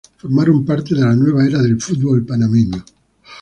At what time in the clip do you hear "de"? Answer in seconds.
0.95-1.01